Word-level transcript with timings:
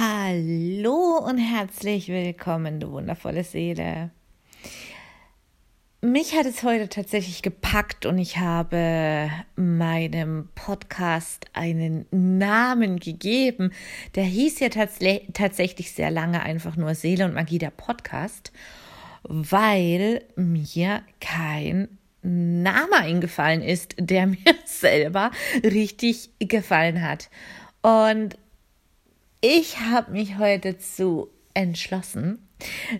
Hallo 0.00 1.18
und 1.18 1.38
herzlich 1.38 2.06
willkommen, 2.06 2.78
du 2.78 2.92
wundervolle 2.92 3.42
Seele. 3.42 4.10
Mich 6.00 6.36
hat 6.36 6.46
es 6.46 6.62
heute 6.62 6.88
tatsächlich 6.88 7.42
gepackt 7.42 8.06
und 8.06 8.16
ich 8.18 8.38
habe 8.38 9.28
meinem 9.56 10.50
Podcast 10.54 11.46
einen 11.52 12.06
Namen 12.12 13.00
gegeben. 13.00 13.72
Der 14.14 14.22
hieß 14.22 14.60
ja 14.60 14.68
tats 14.68 15.00
tatsächlich 15.32 15.90
sehr 15.90 16.12
lange 16.12 16.44
einfach 16.44 16.76
nur 16.76 16.94
Seele 16.94 17.24
und 17.24 17.34
Magie 17.34 17.58
der 17.58 17.72
Podcast, 17.72 18.52
weil 19.24 20.22
mir 20.36 21.02
kein 21.20 21.88
Name 22.22 22.98
eingefallen 22.98 23.62
ist, 23.62 23.96
der 23.98 24.26
mir 24.28 24.54
selber 24.64 25.32
richtig 25.64 26.30
gefallen 26.38 27.02
hat. 27.02 27.30
Und 27.82 28.38
ich 29.40 29.78
habe 29.78 30.12
mich 30.12 30.38
heute 30.38 30.78
zu 30.78 31.28
entschlossen, 31.54 32.38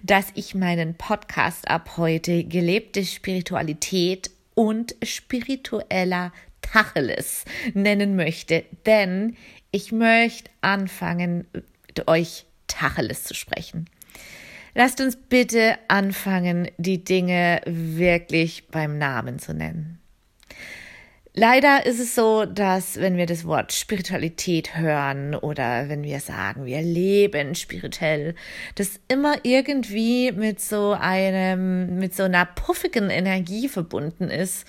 dass 0.02 0.26
ich 0.34 0.54
meinen 0.54 0.94
Podcast 0.94 1.68
ab 1.68 1.96
heute 1.96 2.44
gelebte 2.44 3.04
Spiritualität 3.04 4.30
und 4.54 4.94
spiritueller 5.02 6.32
Tacheles 6.62 7.44
nennen 7.74 8.14
möchte, 8.14 8.64
denn 8.86 9.36
ich 9.70 9.90
möchte 9.90 10.50
anfangen, 10.60 11.46
mit 11.86 12.08
euch 12.08 12.44
Tacheles 12.66 13.24
zu 13.24 13.34
sprechen. 13.34 13.86
Lasst 14.74 15.00
uns 15.00 15.16
bitte 15.16 15.76
anfangen, 15.88 16.68
die 16.76 17.02
Dinge 17.02 17.60
wirklich 17.66 18.68
beim 18.68 18.98
Namen 18.98 19.38
zu 19.38 19.54
nennen. 19.54 19.97
Leider 21.34 21.86
ist 21.86 22.00
es 22.00 22.14
so, 22.14 22.46
dass 22.46 22.98
wenn 22.98 23.16
wir 23.16 23.26
das 23.26 23.44
Wort 23.44 23.72
Spiritualität 23.72 24.76
hören 24.76 25.34
oder 25.34 25.88
wenn 25.88 26.02
wir 26.02 26.20
sagen, 26.20 26.64
wir 26.64 26.82
leben 26.82 27.54
spirituell, 27.54 28.34
das 28.74 28.98
immer 29.08 29.36
irgendwie 29.44 30.32
mit 30.32 30.60
so 30.60 30.96
einem, 30.98 31.98
mit 31.98 32.14
so 32.14 32.24
einer 32.24 32.44
puffigen 32.44 33.10
Energie 33.10 33.68
verbunden 33.68 34.30
ist. 34.30 34.66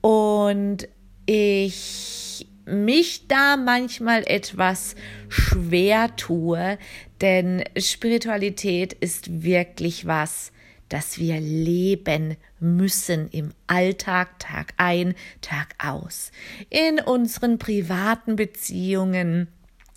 Und 0.00 0.88
ich 1.26 2.46
mich 2.64 3.28
da 3.28 3.56
manchmal 3.56 4.24
etwas 4.26 4.94
schwer 5.28 6.14
tue, 6.16 6.78
denn 7.20 7.64
Spiritualität 7.76 8.92
ist 8.92 9.42
wirklich 9.42 10.06
was, 10.06 10.52
das 10.92 11.18
wir 11.18 11.40
leben 11.40 12.36
müssen 12.60 13.30
im 13.30 13.54
Alltag, 13.66 14.38
Tag 14.38 14.74
ein, 14.76 15.14
Tag 15.40 15.74
aus, 15.82 16.32
in 16.68 17.00
unseren 17.00 17.58
privaten 17.58 18.36
Beziehungen, 18.36 19.48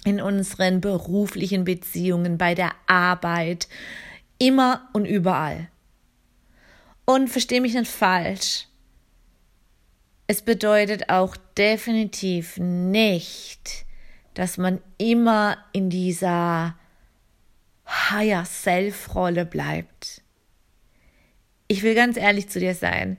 in 0.05 0.21
unseren 0.21 0.79
beruflichen 0.79 1.65
Beziehungen, 1.65 2.37
bei 2.37 2.55
der 2.55 2.71
Arbeit, 2.87 3.67
immer 4.39 4.87
und 4.93 5.05
überall. 5.05 5.69
Und 7.03 7.29
verstehe 7.29 7.59
mich 7.59 7.73
nicht 7.73 7.91
falsch. 7.91 8.67
Es 10.27 10.41
bedeutet 10.41 11.09
auch 11.09 11.35
definitiv 11.57 12.57
nicht, 12.57 13.85
dass 14.33 14.57
man 14.57 14.81
immer 14.97 15.57
in 15.73 15.89
dieser 15.89 16.75
Higher 17.85 18.45
Self 18.45 19.13
Rolle 19.13 19.45
bleibt 19.45 20.23
ich 21.67 21.83
will 21.83 21.95
ganz 21.95 22.17
ehrlich 22.17 22.49
zu 22.49 22.59
dir 22.59 22.75
sein. 22.75 23.17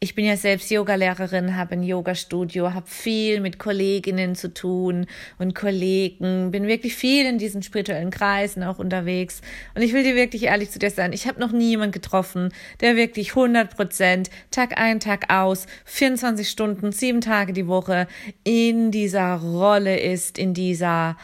Ich 0.00 0.14
bin 0.14 0.24
ja 0.24 0.36
selbst 0.36 0.70
Yogalehrerin, 0.70 1.56
habe 1.56 1.72
ein 1.72 1.82
Yoga-Studio, 1.82 2.72
habe 2.72 2.86
viel 2.86 3.40
mit 3.40 3.58
Kolleginnen 3.58 4.36
zu 4.36 4.54
tun 4.54 5.06
und 5.38 5.56
Kollegen, 5.56 6.52
bin 6.52 6.68
wirklich 6.68 6.94
viel 6.94 7.26
in 7.26 7.38
diesen 7.38 7.64
spirituellen 7.64 8.10
Kreisen 8.10 8.62
auch 8.62 8.78
unterwegs. 8.78 9.40
Und 9.74 9.82
ich 9.82 9.92
will 9.92 10.04
dir 10.04 10.14
wirklich 10.14 10.44
ehrlich 10.44 10.70
zu 10.70 10.78
dir 10.78 10.92
sein, 10.92 11.12
ich 11.12 11.26
habe 11.26 11.40
noch 11.40 11.50
nie 11.50 11.70
jemanden 11.70 11.90
getroffen, 11.90 12.50
der 12.80 12.94
wirklich 12.94 13.30
100 13.30 13.74
Prozent 13.74 14.30
Tag 14.52 14.78
ein, 14.80 15.00
Tag 15.00 15.32
aus, 15.32 15.66
24 15.86 16.48
Stunden, 16.48 16.92
sieben 16.92 17.20
Tage 17.20 17.52
die 17.52 17.66
Woche 17.66 18.06
in 18.44 18.92
dieser 18.92 19.34
Rolle 19.34 19.98
ist, 19.98 20.38
in 20.38 20.54
dieser 20.54 21.16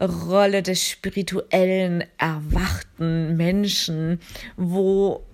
Rolle 0.00 0.64
des 0.64 0.88
spirituellen, 0.88 2.02
erwachten 2.18 3.36
Menschen, 3.36 4.18
wo 4.56 5.24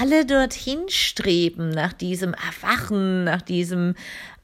alle 0.00 0.24
dorthin 0.24 0.88
streben, 0.88 1.70
nach 1.70 1.92
diesem 1.92 2.34
Erwachen, 2.34 3.24
nach 3.24 3.42
diesem 3.42 3.94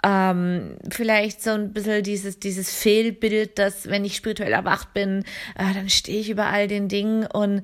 ähm, 0.04 0.76
vielleicht 0.90 1.42
so 1.42 1.50
ein 1.50 1.72
bisschen 1.72 2.02
dieses, 2.02 2.38
dieses 2.38 2.72
Fehlbild, 2.72 3.58
dass 3.58 3.88
wenn 3.88 4.04
ich 4.04 4.16
spirituell 4.16 4.52
erwacht 4.52 4.94
bin, 4.94 5.24
äh, 5.56 5.74
dann 5.74 5.88
stehe 5.88 6.20
ich 6.20 6.30
über 6.30 6.46
all 6.46 6.68
den 6.68 6.88
Dingen. 6.88 7.26
Und 7.26 7.62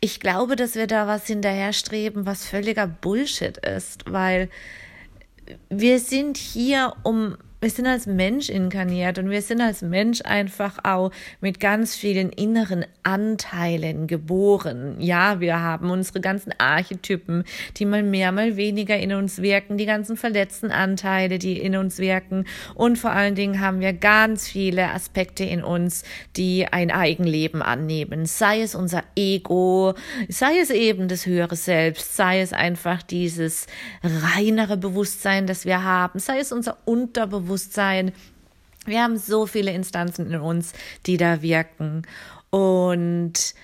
ich 0.00 0.20
glaube, 0.20 0.56
dass 0.56 0.76
wir 0.76 0.86
da 0.86 1.06
was 1.06 1.26
hinterherstreben, 1.26 2.24
was 2.24 2.46
völliger 2.46 2.86
Bullshit 2.86 3.58
ist, 3.58 4.10
weil 4.10 4.48
wir 5.68 5.98
sind 5.98 6.38
hier, 6.38 6.94
um 7.02 7.36
wir 7.64 7.70
sind 7.70 7.86
als 7.86 8.06
Mensch 8.06 8.50
inkarniert 8.50 9.18
und 9.18 9.30
wir 9.30 9.40
sind 9.40 9.62
als 9.62 9.80
Mensch 9.80 10.20
einfach 10.22 10.84
auch 10.84 11.10
mit 11.40 11.60
ganz 11.60 11.96
vielen 11.96 12.28
inneren 12.28 12.84
Anteilen 13.04 14.06
geboren. 14.06 14.96
Ja, 14.98 15.40
wir 15.40 15.60
haben 15.60 15.90
unsere 15.90 16.20
ganzen 16.20 16.52
Archetypen, 16.58 17.42
die 17.78 17.86
mal 17.86 18.02
mehr, 18.02 18.32
mal 18.32 18.58
weniger 18.58 18.98
in 18.98 19.14
uns 19.14 19.40
wirken, 19.40 19.78
die 19.78 19.86
ganzen 19.86 20.18
verletzten 20.18 20.72
Anteile, 20.72 21.38
die 21.38 21.58
in 21.58 21.74
uns 21.74 21.96
wirken 21.98 22.44
und 22.74 22.98
vor 22.98 23.12
allen 23.12 23.34
Dingen 23.34 23.60
haben 23.60 23.80
wir 23.80 23.94
ganz 23.94 24.46
viele 24.46 24.90
Aspekte 24.90 25.44
in 25.44 25.64
uns, 25.64 26.04
die 26.36 26.66
ein 26.66 26.90
Eigenleben 26.90 27.62
annehmen. 27.62 28.26
Sei 28.26 28.60
es 28.60 28.74
unser 28.74 29.04
Ego, 29.16 29.94
sei 30.28 30.58
es 30.60 30.68
eben 30.68 31.08
das 31.08 31.24
höhere 31.24 31.56
Selbst, 31.56 32.14
sei 32.14 32.42
es 32.42 32.52
einfach 32.52 33.02
dieses 33.02 33.66
reinere 34.02 34.76
Bewusstsein, 34.76 35.46
das 35.46 35.64
wir 35.64 35.82
haben, 35.82 36.18
sei 36.18 36.40
es 36.40 36.52
unser 36.52 36.76
Unterbewusstsein, 36.84 37.53
Unterbewusstsein. 37.54 38.12
Wir 38.86 39.02
haben 39.02 39.16
so 39.16 39.46
viele 39.46 39.72
Instanzen 39.72 40.30
in 40.30 40.40
uns, 40.40 40.72
die 41.06 41.16
da 41.16 41.40
wirken. 41.40 42.02
Und 42.50 43.54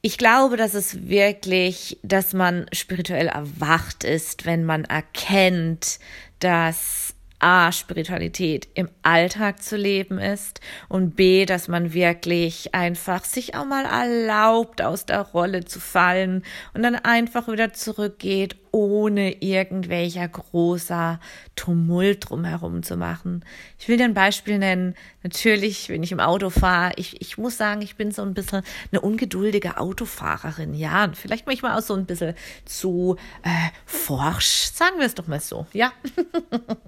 ich 0.00 0.18
glaube, 0.18 0.56
dass 0.56 0.74
es 0.74 1.08
wirklich, 1.08 1.98
dass 2.02 2.32
man 2.32 2.66
spirituell 2.72 3.28
erwacht 3.28 4.02
ist, 4.02 4.46
wenn 4.46 4.64
man 4.64 4.84
erkennt, 4.84 5.98
dass 6.40 7.14
A, 7.38 7.70
Spiritualität 7.70 8.66
im 8.74 8.88
Alltag 9.02 9.62
zu 9.62 9.76
leben 9.76 10.18
ist 10.18 10.60
und 10.88 11.16
B, 11.16 11.44
dass 11.44 11.68
man 11.68 11.92
wirklich 11.92 12.74
einfach 12.74 13.24
sich 13.24 13.54
auch 13.54 13.66
mal 13.66 13.84
erlaubt, 13.84 14.80
aus 14.80 15.04
der 15.04 15.20
Rolle 15.20 15.66
zu 15.66 15.78
fallen 15.78 16.42
und 16.72 16.82
dann 16.82 16.94
einfach 16.94 17.46
wieder 17.46 17.74
zurückgeht, 17.74 18.56
ohne 18.76 19.42
irgendwelcher 19.42 20.28
großer 20.28 21.18
Tumult 21.56 22.28
drumherum 22.28 22.82
zu 22.82 22.98
machen. 22.98 23.42
Ich 23.78 23.88
will 23.88 23.96
dir 23.96 24.04
ein 24.04 24.12
Beispiel 24.12 24.58
nennen. 24.58 24.94
Natürlich, 25.22 25.88
wenn 25.88 26.02
ich 26.02 26.12
im 26.12 26.20
Auto 26.20 26.50
fahre, 26.50 26.92
ich, 26.96 27.18
ich 27.22 27.38
muss 27.38 27.56
sagen, 27.56 27.80
ich 27.80 27.96
bin 27.96 28.12
so 28.12 28.20
ein 28.20 28.34
bisschen 28.34 28.62
eine 28.92 29.00
ungeduldige 29.00 29.78
Autofahrerin. 29.78 30.74
Ja, 30.74 31.04
und 31.04 31.16
vielleicht 31.16 31.46
manchmal 31.46 31.78
auch 31.78 31.82
so 31.82 31.94
ein 31.94 32.04
bisschen 32.04 32.34
zu 32.66 33.16
äh, 33.42 33.48
forsch, 33.86 34.70
sagen 34.74 34.98
wir 34.98 35.06
es 35.06 35.14
doch 35.14 35.26
mal 35.26 35.40
so, 35.40 35.66
ja. 35.72 35.92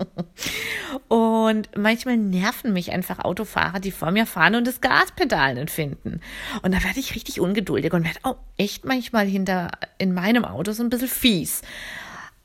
und 1.09 1.71
manchmal 1.75 2.19
nerven 2.19 2.75
mich 2.75 2.93
einfach 2.93 3.21
Autofahrer, 3.21 3.81
die 3.81 3.93
vor 3.93 4.11
mir 4.11 4.27
fahren 4.27 4.57
und 4.57 4.67
das 4.67 4.83
Gaspedal 4.83 5.55
nicht 5.55 5.71
finden. 5.71 6.21
Und 6.61 6.75
da 6.75 6.85
werde 6.85 7.01
ich 7.01 7.15
richtig 7.15 7.41
ungeduldig 7.41 7.95
und 7.95 8.05
werde 8.05 8.21
auch 8.25 8.37
echt 8.59 8.85
manchmal 8.85 9.27
hinter 9.27 9.71
in 9.97 10.13
meinem 10.13 10.45
Auto 10.45 10.73
so 10.73 10.83
ein 10.83 10.91
bisschen 10.91 11.09
fies. 11.09 11.63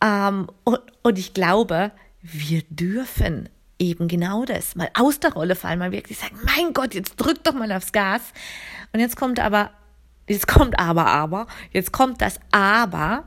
Ähm, 0.01 0.47
und, 0.63 0.79
und 1.01 1.19
ich 1.19 1.33
glaube, 1.33 1.91
wir 2.21 2.63
dürfen 2.69 3.49
eben 3.79 4.07
genau 4.07 4.45
das, 4.45 4.75
mal 4.75 4.89
aus 4.93 5.19
der 5.19 5.33
Rolle 5.33 5.55
fallen, 5.55 5.79
mal 5.79 5.91
wirklich 5.91 6.17
sagen, 6.17 6.37
mein 6.45 6.73
Gott, 6.73 6.93
jetzt 6.93 7.15
drück 7.17 7.43
doch 7.43 7.53
mal 7.53 7.71
aufs 7.71 7.91
Gas. 7.91 8.21
Und 8.93 8.99
jetzt 8.99 9.15
kommt 9.15 9.39
aber, 9.39 9.71
jetzt 10.27 10.47
kommt 10.47 10.79
aber, 10.79 11.07
aber, 11.07 11.47
jetzt 11.71 11.91
kommt 11.91 12.21
das 12.21 12.39
aber. 12.51 13.25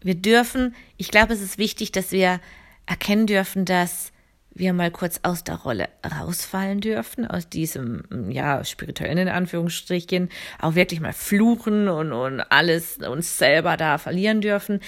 Wir 0.00 0.14
dürfen, 0.14 0.74
ich 0.96 1.10
glaube, 1.10 1.32
es 1.32 1.40
ist 1.40 1.58
wichtig, 1.58 1.92
dass 1.92 2.12
wir 2.12 2.40
erkennen 2.86 3.26
dürfen, 3.26 3.64
dass 3.64 4.12
wir 4.58 4.72
mal 4.72 4.90
kurz 4.90 5.20
aus 5.22 5.44
der 5.44 5.56
Rolle 5.56 5.88
rausfallen 6.04 6.80
dürfen, 6.80 7.26
aus 7.26 7.48
diesem, 7.48 8.30
ja, 8.30 8.64
spirituellen 8.64 9.18
in 9.18 9.28
Anführungsstrichen, 9.28 10.30
auch 10.60 10.74
wirklich 10.74 11.00
mal 11.00 11.12
fluchen 11.12 11.88
und, 11.88 12.12
und 12.12 12.40
alles 12.40 12.98
uns 12.98 13.38
selber 13.38 13.76
da 13.76 13.98
verlieren 13.98 14.40
dürfen, 14.40 14.80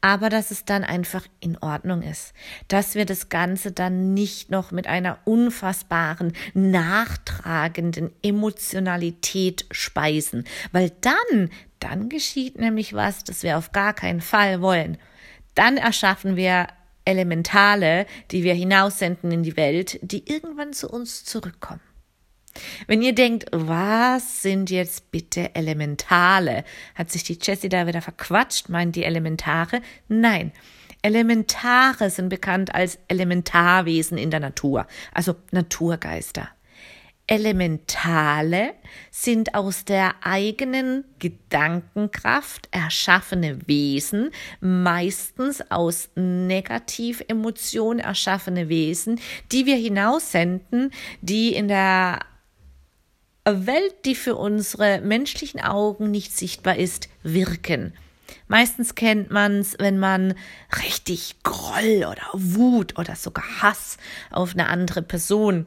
aber 0.00 0.28
dass 0.28 0.50
es 0.50 0.66
dann 0.66 0.84
einfach 0.84 1.24
in 1.40 1.56
Ordnung 1.56 2.02
ist, 2.02 2.34
dass 2.68 2.94
wir 2.94 3.06
das 3.06 3.30
Ganze 3.30 3.72
dann 3.72 4.12
nicht 4.12 4.50
noch 4.50 4.70
mit 4.70 4.86
einer 4.86 5.18
unfassbaren, 5.24 6.34
nachtragenden 6.52 8.12
Emotionalität 8.22 9.64
speisen, 9.70 10.44
weil 10.72 10.92
dann, 11.00 11.48
dann 11.80 12.10
geschieht 12.10 12.58
nämlich 12.58 12.92
was, 12.92 13.24
das 13.24 13.42
wir 13.42 13.56
auf 13.56 13.72
gar 13.72 13.94
keinen 13.94 14.20
Fall 14.20 14.60
wollen. 14.60 14.98
Dann 15.54 15.78
erschaffen 15.78 16.36
wir 16.36 16.66
Elementale, 17.04 18.06
die 18.30 18.42
wir 18.42 18.54
hinaussenden 18.54 19.30
in 19.32 19.42
die 19.42 19.56
Welt, 19.56 19.98
die 20.02 20.30
irgendwann 20.30 20.72
zu 20.72 20.88
uns 20.88 21.24
zurückkommen. 21.24 21.80
Wenn 22.86 23.02
ihr 23.02 23.14
denkt, 23.14 23.46
was 23.50 24.42
sind 24.42 24.70
jetzt 24.70 25.10
bitte 25.10 25.54
Elementale? 25.54 26.64
Hat 26.94 27.10
sich 27.10 27.24
die 27.24 27.38
Jessie 27.40 27.68
da 27.68 27.86
wieder 27.86 28.00
verquatscht? 28.00 28.68
Meint 28.68 28.96
die 28.96 29.04
Elementare? 29.04 29.82
Nein. 30.08 30.52
Elementare 31.02 32.08
sind 32.08 32.30
bekannt 32.30 32.74
als 32.74 32.98
Elementarwesen 33.08 34.16
in 34.16 34.30
der 34.30 34.40
Natur, 34.40 34.86
also 35.12 35.34
Naturgeister. 35.50 36.48
Elementale 37.26 38.74
sind 39.10 39.54
aus 39.54 39.86
der 39.86 40.14
eigenen 40.22 41.04
Gedankenkraft 41.18 42.68
erschaffene 42.70 43.66
Wesen, 43.66 44.30
meistens 44.60 45.62
aus 45.70 46.10
Negativemotionen 46.16 48.00
erschaffene 48.00 48.68
Wesen, 48.68 49.20
die 49.52 49.64
wir 49.64 49.76
hinaussenden, 49.76 50.90
die 51.22 51.54
in 51.54 51.68
der 51.68 52.20
Welt, 53.46 53.94
die 54.04 54.14
für 54.14 54.36
unsere 54.36 55.00
menschlichen 55.00 55.60
Augen 55.60 56.10
nicht 56.10 56.36
sichtbar 56.36 56.76
ist, 56.76 57.08
wirken. 57.22 57.94
Meistens 58.48 58.94
kennt 58.94 59.30
man 59.30 59.60
es, 59.60 59.76
wenn 59.78 59.98
man 59.98 60.34
richtig 60.82 61.36
Groll 61.42 62.04
oder 62.10 62.26
Wut 62.32 62.98
oder 62.98 63.16
sogar 63.16 63.44
Hass 63.62 63.96
auf 64.30 64.52
eine 64.52 64.68
andere 64.68 65.02
Person 65.02 65.66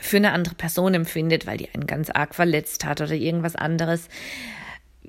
für 0.00 0.16
eine 0.16 0.32
andere 0.32 0.54
Person 0.54 0.94
empfindet, 0.94 1.46
weil 1.46 1.58
die 1.58 1.72
einen 1.72 1.86
ganz 1.86 2.10
arg 2.10 2.34
verletzt 2.34 2.84
hat 2.84 3.00
oder 3.00 3.12
irgendwas 3.12 3.56
anderes. 3.56 4.08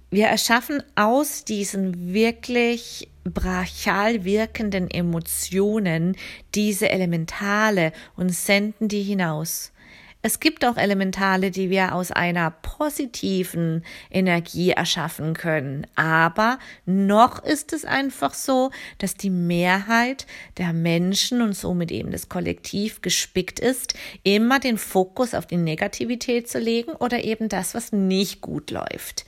Wir 0.09 0.27
erschaffen 0.27 0.83
aus 0.95 1.43
diesen 1.43 2.13
wirklich 2.13 3.09
brachial 3.23 4.23
wirkenden 4.23 4.89
Emotionen 4.89 6.15
diese 6.53 6.89
Elementale 6.89 7.91
und 8.15 8.29
senden 8.29 8.87
die 8.87 9.01
hinaus. 9.01 9.72
Es 10.25 10.39
gibt 10.39 10.63
auch 10.63 10.77
Elementale, 10.77 11.51
die 11.51 11.69
wir 11.69 11.93
aus 11.93 12.13
einer 12.13 12.49
positiven 12.49 13.83
Energie 14.09 14.69
erschaffen 14.69 15.33
können. 15.33 15.85
Aber 15.95 16.59
noch 16.85 17.43
ist 17.43 17.73
es 17.73 17.83
einfach 17.83 18.33
so, 18.33 18.71
dass 18.99 19.15
die 19.15 19.29
Mehrheit 19.29 20.25
der 20.57 20.71
Menschen 20.71 21.41
und 21.41 21.57
somit 21.57 21.91
eben 21.91 22.11
das 22.11 22.29
Kollektiv 22.29 23.01
gespickt 23.01 23.59
ist, 23.59 23.95
immer 24.23 24.61
den 24.61 24.77
Fokus 24.77 25.33
auf 25.33 25.45
die 25.45 25.57
Negativität 25.57 26.49
zu 26.49 26.57
legen 26.57 26.93
oder 26.93 27.25
eben 27.25 27.49
das, 27.49 27.75
was 27.75 27.91
nicht 27.91 28.39
gut 28.39 28.71
läuft. 28.71 29.25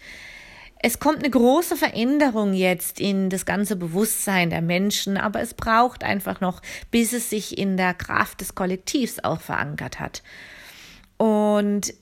Es 0.82 1.00
kommt 1.00 1.20
eine 1.20 1.30
große 1.30 1.76
Veränderung 1.76 2.54
jetzt 2.54 3.02
in 3.02 3.30
das 3.30 3.46
ganze 3.46 3.76
Bewusstsein 3.76 4.50
der 4.50 4.62
Menschen, 4.62 5.18
aber 5.18 5.42
es 5.42 5.56
braucht 5.56 6.06
einfach 6.06 6.40
noch, 6.40 6.62
bis 6.90 7.12
es 7.12 7.30
sich 7.30 7.58
in 7.58 7.76
der 7.76 7.94
Kraft 7.94 8.40
des 8.40 8.56
Kollektivs 8.56 9.20
auch 9.22 9.42
verankert 9.42 10.00
hat. 10.00 10.24
Und 11.18 11.94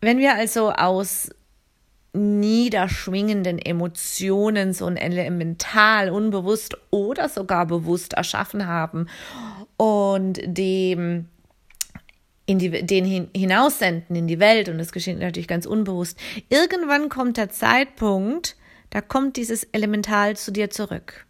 wenn 0.00 0.18
wir 0.18 0.34
also 0.34 0.72
aus 0.72 1.30
niederschwingenden 2.12 3.58
Emotionen 3.58 4.72
so 4.72 4.86
ein 4.86 4.96
Elemental 4.96 6.10
unbewusst 6.10 6.76
oder 6.90 7.28
sogar 7.28 7.66
bewusst 7.66 8.14
erschaffen 8.14 8.66
haben 8.66 9.06
und 9.76 10.40
dem 10.44 11.26
in 12.46 12.58
die, 12.58 12.84
den 12.84 13.28
hinaussenden 13.32 14.16
in 14.16 14.26
die 14.26 14.40
Welt 14.40 14.68
und 14.68 14.78
das 14.78 14.90
geschieht 14.90 15.20
natürlich 15.20 15.46
ganz 15.46 15.66
unbewusst. 15.66 16.18
Irgendwann 16.48 17.08
kommt 17.08 17.36
der 17.36 17.50
Zeitpunkt, 17.50 18.56
da 18.90 19.00
kommt 19.00 19.36
dieses 19.36 19.62
Elemental 19.64 20.36
zu 20.36 20.50
dir 20.50 20.68
zurück. 20.68 21.26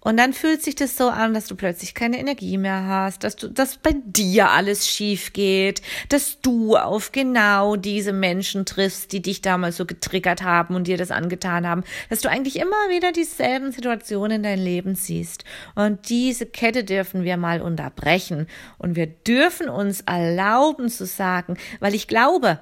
Und 0.00 0.16
dann 0.16 0.32
fühlt 0.32 0.62
sich 0.62 0.76
das 0.76 0.96
so 0.96 1.08
an, 1.08 1.34
dass 1.34 1.46
du 1.46 1.56
plötzlich 1.56 1.94
keine 1.94 2.18
Energie 2.18 2.56
mehr 2.56 2.86
hast, 2.86 3.24
dass 3.24 3.34
du, 3.36 3.48
dass 3.48 3.78
bei 3.78 3.94
dir 4.04 4.50
alles 4.50 4.86
schief 4.86 5.32
geht, 5.32 5.82
dass 6.08 6.40
du 6.40 6.76
auf 6.76 7.10
genau 7.10 7.74
diese 7.74 8.12
Menschen 8.12 8.64
triffst, 8.64 9.12
die 9.12 9.22
dich 9.22 9.42
damals 9.42 9.76
so 9.76 9.86
getriggert 9.86 10.42
haben 10.42 10.76
und 10.76 10.86
dir 10.86 10.96
das 10.96 11.10
angetan 11.10 11.66
haben, 11.66 11.82
dass 12.10 12.20
du 12.20 12.30
eigentlich 12.30 12.56
immer 12.56 12.88
wieder 12.90 13.10
dieselben 13.10 13.72
Situationen 13.72 14.36
in 14.36 14.42
dein 14.44 14.60
Leben 14.60 14.94
siehst. 14.94 15.44
Und 15.74 16.08
diese 16.08 16.46
Kette 16.46 16.84
dürfen 16.84 17.24
wir 17.24 17.36
mal 17.36 17.60
unterbrechen. 17.60 18.46
Und 18.78 18.94
wir 18.94 19.06
dürfen 19.06 19.68
uns 19.68 20.02
erlauben 20.02 20.90
zu 20.90 21.06
sagen, 21.06 21.56
weil 21.80 21.94
ich 21.94 22.06
glaube, 22.06 22.60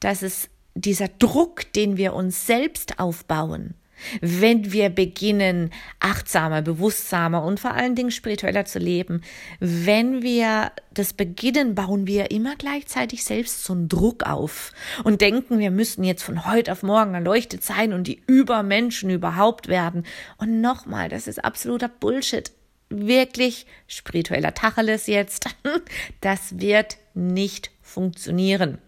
dass 0.00 0.20
es 0.20 0.50
dieser 0.74 1.08
Druck, 1.08 1.72
den 1.72 1.96
wir 1.96 2.12
uns 2.12 2.46
selbst 2.46 2.98
aufbauen, 2.98 3.74
wenn 4.20 4.72
wir 4.72 4.88
beginnen, 4.88 5.70
achtsamer, 6.00 6.62
bewusstsamer 6.62 7.42
und 7.42 7.60
vor 7.60 7.74
allen 7.74 7.94
Dingen 7.94 8.10
spiritueller 8.10 8.64
zu 8.64 8.78
leben, 8.78 9.22
wenn 9.60 10.22
wir 10.22 10.72
das 10.92 11.12
beginnen, 11.12 11.74
bauen 11.74 12.06
wir 12.06 12.30
immer 12.30 12.56
gleichzeitig 12.56 13.24
selbst 13.24 13.64
so 13.64 13.72
einen 13.72 13.88
Druck 13.88 14.24
auf 14.24 14.72
und 15.04 15.20
denken, 15.20 15.58
wir 15.58 15.70
müssen 15.70 16.04
jetzt 16.04 16.22
von 16.22 16.46
heute 16.46 16.72
auf 16.72 16.82
morgen 16.82 17.14
erleuchtet 17.14 17.62
sein 17.62 17.92
und 17.92 18.06
die 18.06 18.22
Übermenschen 18.26 19.10
überhaupt 19.10 19.68
werden. 19.68 20.04
Und 20.38 20.60
nochmal, 20.60 21.08
das 21.08 21.26
ist 21.26 21.44
absoluter 21.44 21.88
Bullshit. 21.88 22.50
Wirklich 22.88 23.66
spiritueller 23.88 24.54
Tacheles 24.54 25.06
jetzt. 25.06 25.48
Das 26.20 26.58
wird 26.58 26.96
nicht 27.14 27.70
funktionieren 27.82 28.78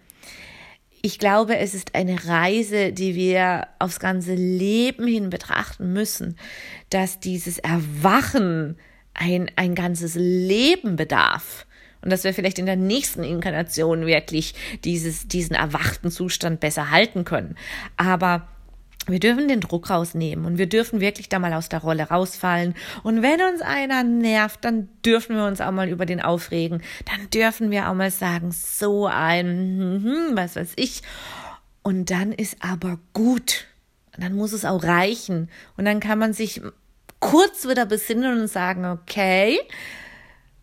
ich 1.02 1.18
glaube, 1.18 1.58
es 1.58 1.74
ist 1.74 1.94
eine 1.94 2.26
Reise, 2.26 2.92
die 2.92 3.14
wir 3.14 3.68
aufs 3.78 4.00
ganze 4.00 4.34
Leben 4.34 5.06
hin 5.06 5.30
betrachten 5.30 5.92
müssen, 5.92 6.36
dass 6.90 7.20
dieses 7.20 7.58
Erwachen 7.58 8.76
ein, 9.14 9.50
ein 9.56 9.74
ganzes 9.74 10.14
Leben 10.14 10.96
bedarf. 10.96 11.66
Und 12.00 12.10
dass 12.10 12.24
wir 12.24 12.32
vielleicht 12.32 12.60
in 12.60 12.66
der 12.66 12.76
nächsten 12.76 13.24
Inkarnation 13.24 14.06
wirklich 14.06 14.54
dieses, 14.84 15.26
diesen 15.26 15.56
erwachten 15.56 16.10
Zustand 16.10 16.60
besser 16.60 16.90
halten 16.90 17.24
können. 17.24 17.56
Aber 17.96 18.48
wir 19.08 19.20
dürfen 19.20 19.48
den 19.48 19.60
Druck 19.60 19.90
rausnehmen 19.90 20.44
und 20.44 20.58
wir 20.58 20.68
dürfen 20.68 21.00
wirklich 21.00 21.28
da 21.28 21.38
mal 21.38 21.54
aus 21.54 21.68
der 21.68 21.80
Rolle 21.80 22.04
rausfallen. 22.04 22.74
Und 23.02 23.22
wenn 23.22 23.40
uns 23.42 23.60
einer 23.62 24.04
nervt, 24.04 24.64
dann 24.64 24.88
dürfen 25.04 25.36
wir 25.36 25.44
uns 25.44 25.60
auch 25.60 25.72
mal 25.72 25.88
über 25.88 26.06
den 26.06 26.20
aufregen. 26.20 26.82
Dann 27.06 27.30
dürfen 27.30 27.70
wir 27.70 27.88
auch 27.88 27.94
mal 27.94 28.10
sagen, 28.10 28.52
so 28.52 29.06
ein, 29.06 29.46
hm, 29.46 30.04
hm, 30.04 30.36
was 30.36 30.56
weiß 30.56 30.72
ich. 30.76 31.02
Und 31.82 32.10
dann 32.10 32.32
ist 32.32 32.56
aber 32.60 32.98
gut. 33.12 33.66
Dann 34.16 34.34
muss 34.34 34.52
es 34.52 34.64
auch 34.64 34.82
reichen. 34.82 35.48
Und 35.76 35.84
dann 35.84 36.00
kann 36.00 36.18
man 36.18 36.32
sich 36.32 36.60
kurz 37.20 37.66
wieder 37.68 37.86
besinnen 37.86 38.40
und 38.40 38.48
sagen, 38.48 38.84
okay, 38.84 39.58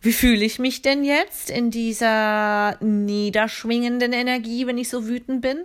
wie 0.00 0.12
fühle 0.12 0.44
ich 0.44 0.58
mich 0.58 0.82
denn 0.82 1.04
jetzt 1.04 1.50
in 1.50 1.70
dieser 1.70 2.76
niederschwingenden 2.80 4.12
Energie, 4.12 4.66
wenn 4.66 4.78
ich 4.78 4.88
so 4.88 5.06
wütend 5.06 5.42
bin? 5.42 5.64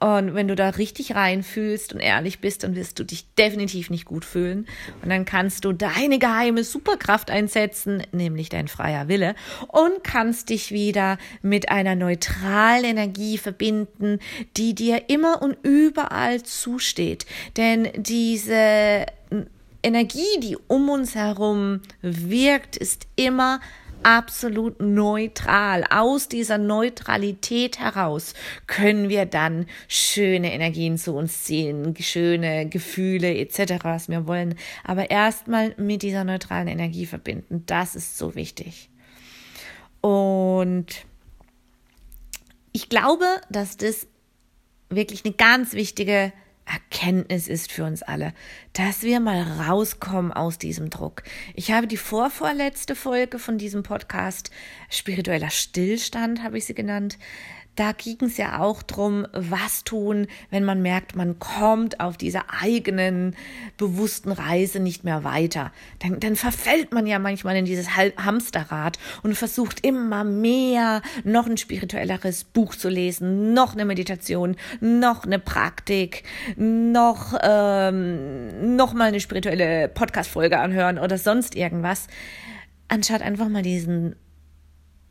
Und 0.00 0.34
wenn 0.34 0.46
du 0.46 0.54
da 0.54 0.70
richtig 0.70 1.14
reinfühlst 1.14 1.92
und 1.92 2.00
ehrlich 2.00 2.40
bist, 2.40 2.62
dann 2.62 2.76
wirst 2.76 2.98
du 2.98 3.04
dich 3.04 3.26
definitiv 3.34 3.90
nicht 3.90 4.04
gut 4.04 4.24
fühlen. 4.24 4.66
Und 5.02 5.10
dann 5.10 5.24
kannst 5.24 5.64
du 5.64 5.72
deine 5.72 6.18
geheime 6.18 6.62
Superkraft 6.62 7.30
einsetzen, 7.30 8.02
nämlich 8.12 8.48
dein 8.48 8.68
freier 8.68 9.08
Wille, 9.08 9.34
und 9.68 10.04
kannst 10.04 10.50
dich 10.50 10.70
wieder 10.70 11.18
mit 11.42 11.70
einer 11.70 11.96
neutralen 11.96 12.84
Energie 12.84 13.38
verbinden, 13.38 14.20
die 14.56 14.74
dir 14.74 15.08
immer 15.08 15.42
und 15.42 15.56
überall 15.62 16.42
zusteht. 16.42 17.26
Denn 17.56 17.88
diese 17.96 19.06
Energie, 19.82 20.40
die 20.40 20.56
um 20.68 20.88
uns 20.88 21.14
herum 21.14 21.80
wirkt, 22.02 22.76
ist 22.76 23.06
immer 23.16 23.60
absolut 24.02 24.80
neutral. 24.80 25.84
Aus 25.90 26.28
dieser 26.28 26.58
Neutralität 26.58 27.78
heraus 27.78 28.34
können 28.66 29.08
wir 29.08 29.26
dann 29.26 29.66
schöne 29.86 30.52
Energien 30.52 30.98
zu 30.98 31.14
uns 31.14 31.44
ziehen, 31.44 31.94
schöne 31.98 32.68
Gefühle 32.68 33.36
etc., 33.36 33.84
was 33.84 34.08
wir 34.08 34.26
wollen. 34.26 34.54
Aber 34.84 35.10
erstmal 35.10 35.74
mit 35.76 36.02
dieser 36.02 36.24
neutralen 36.24 36.68
Energie 36.68 37.06
verbinden. 37.06 37.64
Das 37.66 37.94
ist 37.94 38.18
so 38.18 38.34
wichtig. 38.34 38.90
Und 40.00 40.86
ich 42.72 42.88
glaube, 42.88 43.24
dass 43.50 43.76
das 43.76 44.06
wirklich 44.90 45.24
eine 45.24 45.34
ganz 45.34 45.72
wichtige 45.72 46.32
Erkenntnis 46.64 47.48
ist 47.48 47.72
für 47.72 47.84
uns 47.84 48.02
alle, 48.02 48.34
dass 48.78 49.02
wir 49.02 49.18
mal 49.18 49.42
rauskommen 49.42 50.32
aus 50.32 50.56
diesem 50.56 50.88
Druck. 50.88 51.24
Ich 51.54 51.72
habe 51.72 51.88
die 51.88 51.96
vorvorletzte 51.96 52.94
Folge 52.94 53.40
von 53.40 53.58
diesem 53.58 53.82
Podcast, 53.82 54.52
spiritueller 54.88 55.50
Stillstand 55.50 56.44
habe 56.44 56.58
ich 56.58 56.66
sie 56.66 56.74
genannt, 56.74 57.18
da 57.78 57.92
ging 57.92 58.16
es 58.22 58.36
ja 58.38 58.58
auch 58.58 58.82
drum, 58.82 59.24
was 59.32 59.84
tun, 59.84 60.26
wenn 60.50 60.64
man 60.64 60.82
merkt, 60.82 61.14
man 61.14 61.38
kommt 61.38 62.00
auf 62.00 62.16
dieser 62.16 62.46
eigenen 62.60 63.36
bewussten 63.76 64.32
Reise 64.32 64.80
nicht 64.80 65.04
mehr 65.04 65.22
weiter. 65.22 65.70
Dann, 66.00 66.18
dann 66.18 66.34
verfällt 66.34 66.92
man 66.92 67.06
ja 67.06 67.20
manchmal 67.20 67.54
in 67.54 67.66
dieses 67.66 67.96
Hamsterrad 67.96 68.98
und 69.22 69.36
versucht 69.36 69.86
immer 69.86 70.24
mehr, 70.24 71.02
noch 71.22 71.46
ein 71.46 71.56
spirituelleres 71.56 72.42
Buch 72.42 72.74
zu 72.74 72.88
lesen, 72.88 73.54
noch 73.54 73.74
eine 73.74 73.84
Meditation, 73.84 74.56
noch 74.80 75.22
eine 75.22 75.38
Praktik, 75.38 76.24
noch, 76.56 77.38
ähm, 77.40 78.67
noch 78.76 78.92
mal 78.92 79.08
eine 79.08 79.20
spirituelle 79.20 79.88
Podcast-Folge 79.88 80.58
anhören 80.58 80.98
oder 80.98 81.18
sonst 81.18 81.54
irgendwas, 81.54 82.06
anstatt 82.88 83.22
einfach 83.22 83.48
mal 83.48 83.62
diesen 83.62 84.16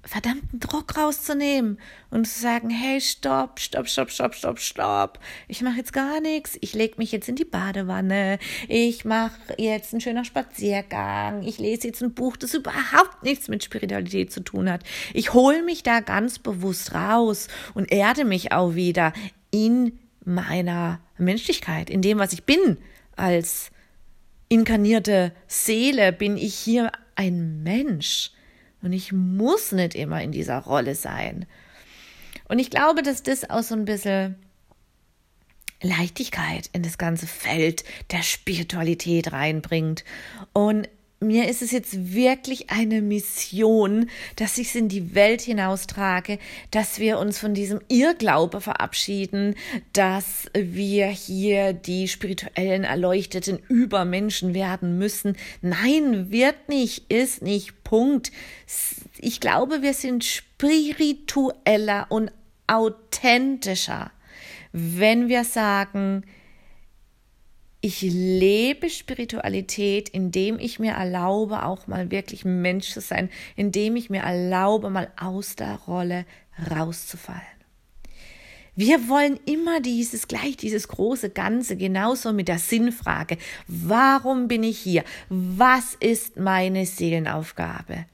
verdammten 0.07 0.59
Druck 0.59 0.97
rauszunehmen 0.97 1.77
und 2.09 2.27
zu 2.27 2.39
sagen, 2.39 2.69
hey, 2.69 3.01
stopp, 3.01 3.59
stopp, 3.59 3.89
stopp, 3.89 4.09
stopp, 4.09 4.35
stopp, 4.35 4.59
stopp. 4.59 5.19
Ich 5.47 5.61
mache 5.61 5.77
jetzt 5.77 5.91
gar 5.91 6.21
nichts. 6.21 6.57
Ich 6.61 6.73
lege 6.73 6.95
mich 6.97 7.11
jetzt 7.11 7.27
in 7.27 7.35
die 7.35 7.45
Badewanne. 7.45 8.39
Ich 8.69 9.03
mache 9.03 9.35
jetzt 9.57 9.93
einen 9.93 10.01
schönen 10.01 10.23
Spaziergang. 10.23 11.43
Ich 11.43 11.57
lese 11.57 11.87
jetzt 11.87 12.01
ein 12.01 12.13
Buch, 12.13 12.37
das 12.37 12.53
überhaupt 12.53 13.23
nichts 13.23 13.49
mit 13.49 13.63
Spiritualität 13.63 14.31
zu 14.31 14.39
tun 14.39 14.71
hat. 14.71 14.81
Ich 15.13 15.33
hole 15.33 15.61
mich 15.63 15.83
da 15.83 15.99
ganz 15.99 16.39
bewusst 16.39 16.93
raus 16.93 17.49
und 17.73 17.91
erde 17.91 18.23
mich 18.23 18.53
auch 18.53 18.75
wieder 18.75 19.11
in 19.51 19.99
meiner 20.23 20.99
Menschlichkeit, 21.17 21.89
in 21.89 22.01
dem, 22.01 22.17
was 22.17 22.33
ich 22.33 22.45
bin 22.45 22.77
als 23.17 23.71
inkarnierte 24.49 25.33
Seele, 25.47 26.13
bin 26.13 26.37
ich 26.37 26.55
hier 26.55 26.91
ein 27.15 27.63
Mensch 27.63 28.31
und 28.81 28.93
ich 28.93 29.11
muss 29.11 29.71
nicht 29.71 29.95
immer 29.95 30.21
in 30.21 30.31
dieser 30.31 30.59
Rolle 30.59 30.95
sein. 30.95 31.45
Und 32.47 32.59
ich 32.59 32.69
glaube, 32.69 33.03
dass 33.03 33.23
das 33.23 33.49
auch 33.49 33.63
so 33.63 33.75
ein 33.75 33.85
bisschen 33.85 34.35
Leichtigkeit 35.81 36.69
in 36.73 36.81
das 36.81 36.97
ganze 36.97 37.27
Feld 37.27 37.83
der 38.11 38.23
Spiritualität 38.23 39.31
reinbringt. 39.31 40.03
Und 40.53 40.87
mir 41.19 41.47
ist 41.49 41.61
es 41.61 41.71
jetzt 41.71 42.13
wirklich 42.13 42.69
eine 42.69 43.01
Mission, 43.01 44.09
dass 44.35 44.57
ich 44.57 44.67
es 44.67 44.75
in 44.75 44.87
die 44.87 45.15
Welt 45.15 45.41
hinaustrage, 45.41 46.37
dass 46.69 46.99
wir 46.99 47.17
uns 47.17 47.39
von 47.39 47.53
diesem 47.53 47.81
Irrglaube 47.87 48.61
verabschieden, 48.61 49.55
dass 49.93 50.45
wir 50.53 51.07
hier 51.07 51.73
die 51.73 52.07
spirituellen 52.07 52.83
Erleuchteten 52.83 53.59
Übermenschen 53.67 54.53
werden 54.53 54.99
müssen. 54.99 55.35
Nein, 55.61 56.31
wird 56.31 56.69
nicht, 56.69 57.11
ist 57.11 57.41
nicht, 57.41 57.83
Punkt. 57.83 58.31
Ich 59.17 59.39
glaube, 59.39 59.81
wir 59.81 59.93
sind 59.93 60.23
spiritueller 60.23 62.05
und 62.09 62.31
authentischer, 62.67 64.11
wenn 64.71 65.29
wir 65.29 65.45
sagen, 65.45 66.23
ich 67.81 68.01
lebe 68.01 68.89
Spiritualität, 68.89 70.09
indem 70.09 70.59
ich 70.59 70.79
mir 70.79 70.93
erlaube, 70.93 71.63
auch 71.63 71.87
mal 71.87 72.09
wirklich 72.11 72.43
Mensch 72.43 72.91
zu 72.91 73.01
sein, 73.01 73.29
indem 73.55 73.95
ich 73.95 74.09
mir 74.09 74.21
erlaube, 74.21 74.89
mal 74.89 75.11
aus 75.17 75.55
der 75.55 75.75
Rolle 75.75 76.25
rauszufallen. 76.71 77.41
Wir 78.75 79.09
wollen 79.09 79.39
immer 79.45 79.79
dieses 79.79 80.27
gleich, 80.27 80.55
dieses 80.57 80.87
große 80.87 81.31
Ganze, 81.31 81.77
genauso 81.77 82.31
mit 82.31 82.47
der 82.47 82.59
Sinnfrage. 82.59 83.37
Warum 83.67 84.47
bin 84.47 84.63
ich 84.63 84.77
hier? 84.77 85.03
Was 85.29 85.95
ist 85.99 86.37
meine 86.37 86.85
Seelenaufgabe? 86.85 88.05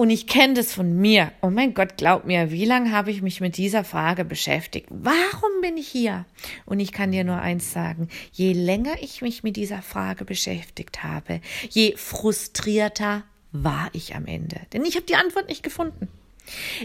Und 0.00 0.10
ich 0.10 0.28
kenne 0.28 0.54
das 0.54 0.72
von 0.72 0.96
mir. 0.96 1.32
Oh 1.42 1.50
mein 1.50 1.74
Gott, 1.74 1.96
glaub 1.96 2.24
mir, 2.24 2.52
wie 2.52 2.64
lange 2.64 2.92
habe 2.92 3.10
ich 3.10 3.20
mich 3.20 3.40
mit 3.40 3.56
dieser 3.56 3.82
Frage 3.82 4.24
beschäftigt? 4.24 4.86
Warum 4.90 5.50
bin 5.60 5.76
ich 5.76 5.88
hier? 5.88 6.24
Und 6.66 6.78
ich 6.78 6.92
kann 6.92 7.10
dir 7.10 7.24
nur 7.24 7.40
eins 7.40 7.72
sagen, 7.72 8.06
je 8.30 8.52
länger 8.52 8.94
ich 9.02 9.22
mich 9.22 9.42
mit 9.42 9.56
dieser 9.56 9.82
Frage 9.82 10.24
beschäftigt 10.24 11.02
habe, 11.02 11.40
je 11.68 11.96
frustrierter 11.96 13.24
war 13.50 13.90
ich 13.92 14.14
am 14.14 14.26
Ende. 14.26 14.60
Denn 14.72 14.84
ich 14.84 14.94
habe 14.94 15.04
die 15.04 15.16
Antwort 15.16 15.48
nicht 15.48 15.64
gefunden. 15.64 16.06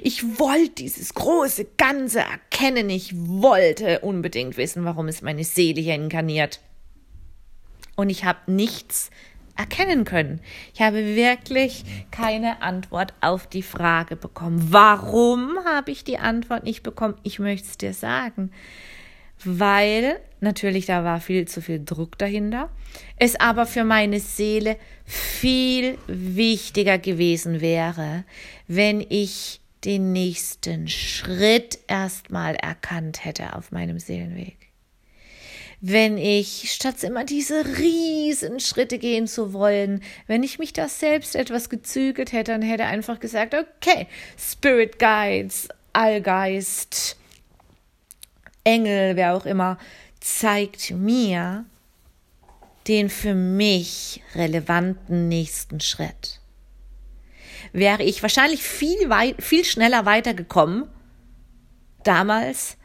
Ich 0.02 0.40
wollte 0.40 0.72
dieses 0.72 1.14
große 1.14 1.68
Ganze 1.78 2.22
erkennen. 2.22 2.90
Ich 2.90 3.14
wollte 3.16 4.00
unbedingt 4.00 4.58
wissen, 4.58 4.86
warum 4.86 5.08
ist 5.08 5.22
meine 5.22 5.44
Seele 5.44 5.82
hier 5.82 5.94
inkarniert. 5.94 6.62
Und 7.96 8.10
ich 8.10 8.26
habe 8.26 8.52
nichts 8.52 9.12
erkennen 9.56 10.06
können. 10.06 10.42
Ich 10.74 10.82
habe 10.82 11.16
wirklich 11.16 11.84
keine 12.12 12.62
Antwort 12.62 13.14
auf 13.22 13.48
die 13.48 13.64
Frage 13.64 14.16
bekommen. 14.16 14.68
Warum 14.72 15.58
habe 15.66 15.92
ich 15.92 16.04
die 16.04 16.18
Antwort 16.18 16.64
nicht 16.64 16.84
bekommen? 16.84 17.16
Ich 17.24 17.40
möchte 17.40 17.68
es 17.68 17.78
dir 17.78 17.94
sagen. 17.94 18.52
Weil 19.46 20.20
natürlich 20.40 20.86
da 20.86 21.04
war 21.04 21.20
viel 21.20 21.48
zu 21.48 21.62
viel 21.62 21.84
Druck 21.84 22.18
dahinter, 22.18 22.70
es 23.18 23.38
aber 23.38 23.66
für 23.66 23.84
meine 23.84 24.20
Seele 24.20 24.78
viel 25.06 25.98
wichtiger 26.08 26.98
gewesen 26.98 27.60
wäre, 27.60 28.24
wenn 28.68 29.06
ich 29.08 29.60
den 29.84 30.14
nächsten 30.14 30.88
Schritt 30.88 31.80
erstmal 31.88 32.56
erkannt 32.56 33.26
hätte 33.26 33.56
auf 33.56 33.72
meinem 33.72 34.00
Seelenweg 34.00 34.73
wenn 35.86 36.18
ich, 36.18 36.72
statt 36.72 37.04
immer 37.04 37.26
diese 37.26 37.78
riesen 37.78 38.62
Schritte 38.62 38.98
gehen 38.98 39.28
zu 39.28 39.52
wollen, 39.52 40.02
wenn 40.28 40.42
ich 40.42 40.58
mich 40.58 40.72
da 40.72 40.88
selbst 40.88 41.36
etwas 41.36 41.70
gezügelt 41.70 42.32
hätte 42.32 42.56
und 42.56 42.62
hätte 42.62 42.86
einfach 42.86 43.20
gesagt, 43.20 43.54
okay, 43.54 44.08
Spirit 44.40 44.98
Guides, 44.98 45.68
Allgeist, 45.92 47.18
Engel, 48.64 49.18
wer 49.18 49.36
auch 49.36 49.46
immer, 49.46 49.78
zeigt 50.22 50.92
mir 50.92 51.66
den 52.88 53.10
für 53.10 53.36
mich 53.36 54.24
relevanten 54.36 55.28
nächsten 55.28 55.82
Schritt. 55.82 56.40
Wäre 57.74 58.04
ich 58.04 58.22
wahrscheinlich 58.22 58.64
viel, 58.64 59.10
weit, 59.10 59.44
viel 59.44 59.66
schneller 59.66 60.06
weitergekommen 60.06 60.88
damals 62.06 62.78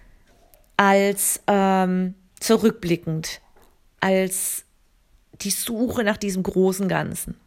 als 0.77 1.41
ähm, 1.47 2.17
zurückblickend 2.41 3.41
als 4.01 4.65
die 5.41 5.51
Suche 5.51 6.05
nach 6.05 6.17
diesem 6.17 6.43
großen 6.43 6.89
Ganzen. 6.89 7.39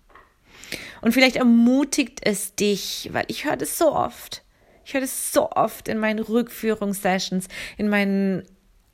Und 1.01 1.13
vielleicht 1.13 1.35
ermutigt 1.35 2.19
es 2.23 2.55
dich, 2.55 3.09
weil 3.11 3.25
ich 3.27 3.45
höre 3.45 3.57
das 3.57 3.77
so 3.77 3.93
oft. 3.93 4.43
Ich 4.85 4.93
höre 4.93 5.01
das 5.01 5.33
so 5.33 5.49
oft 5.51 5.87
in 5.87 5.97
meinen 5.97 6.19
Rückführungssessions, 6.19 7.47
in 7.77 7.89
meinen 7.89 8.43